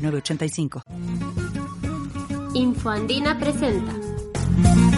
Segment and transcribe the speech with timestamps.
[0.00, 0.82] 906985.
[2.54, 4.89] Infoandina presenta.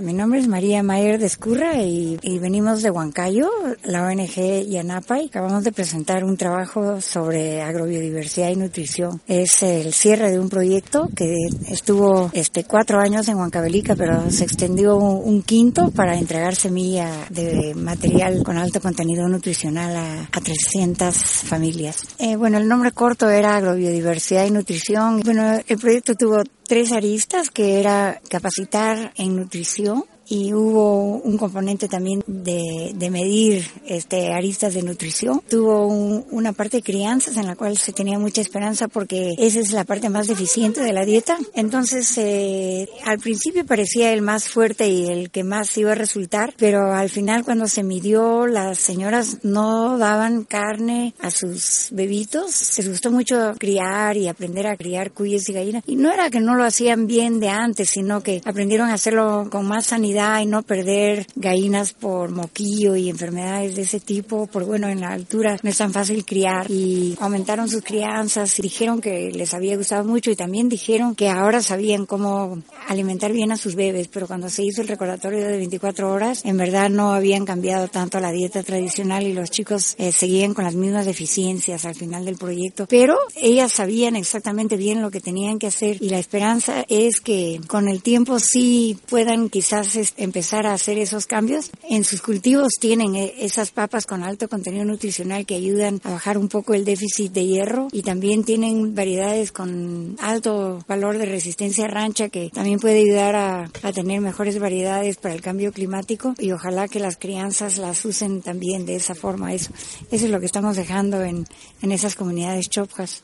[0.00, 3.50] Mi nombre es María Mayer de Escurra y, y, venimos de Huancayo,
[3.84, 9.20] la ONG Yanapa, y acabamos de presentar un trabajo sobre agrobiodiversidad y nutrición.
[9.26, 11.34] Es el cierre de un proyecto que
[11.68, 17.10] estuvo este cuatro años en Huancavelica, pero se extendió un, un quinto para entregar semilla
[17.30, 22.02] de material con alto contenido nutricional a, a 300 familias.
[22.18, 25.20] Eh, bueno, el nombre corto era agrobiodiversidad y nutrición.
[25.24, 31.88] Bueno, el proyecto tuvo tres aristas que era capacitar en nutrición y hubo un componente
[31.88, 35.40] también de, de medir este aristas de nutrición.
[35.48, 39.60] Tuvo un, una parte de crianzas en la cual se tenía mucha esperanza porque esa
[39.60, 41.38] es la parte más deficiente de la dieta.
[41.54, 46.52] Entonces, eh, al principio parecía el más fuerte y el que más iba a resultar,
[46.58, 52.52] pero al final cuando se midió, las señoras no daban carne a sus bebitos.
[52.52, 55.84] Se gustó mucho criar y aprender a criar cuyes y gallinas.
[55.86, 59.48] Y no era que no lo hacían bien de antes, sino que aprendieron a hacerlo
[59.50, 64.64] con más sanidad y no perder gallinas por moquillo y enfermedades de ese tipo, por
[64.64, 66.68] bueno, en la altura no es tan fácil criar.
[66.70, 71.28] Y aumentaron sus crianzas y dijeron que les había gustado mucho y también dijeron que
[71.28, 75.56] ahora sabían cómo alimentar bien a sus bebés, pero cuando se hizo el recordatorio de
[75.56, 80.10] 24 horas, en verdad no habían cambiado tanto la dieta tradicional y los chicos eh,
[80.10, 85.10] seguían con las mismas deficiencias al final del proyecto, pero ellas sabían exactamente bien lo
[85.10, 89.96] que tenían que hacer y la esperanza es que con el tiempo sí puedan quizás
[90.16, 91.70] empezar a hacer esos cambios.
[91.88, 96.38] En sus cultivos tienen eh, esas papas con alto contenido nutricional que ayudan a bajar
[96.38, 101.86] un poco el déficit de hierro y también tienen variedades con alto valor de resistencia
[101.86, 106.52] rancha que también puede ayudar a, a tener mejores variedades para el cambio climático y
[106.52, 109.52] ojalá que las crianzas las usen también de esa forma.
[109.52, 109.72] Eso,
[110.10, 111.46] eso es lo que estamos dejando en,
[111.82, 113.22] en esas comunidades chopjas.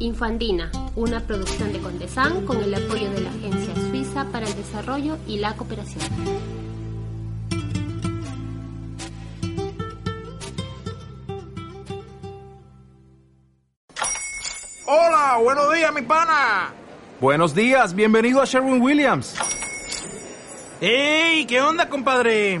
[0.00, 5.18] Infoandina, una producción de Condesan con el apoyo de la Agencia Suiza para el Desarrollo
[5.26, 6.04] y la Cooperación.
[14.86, 16.72] Hola, buenos días, mi pana.
[17.20, 19.34] Buenos días, bienvenido a Sherwin Williams.
[20.80, 21.44] ¡Ey!
[21.46, 22.60] ¿Qué onda, compadre?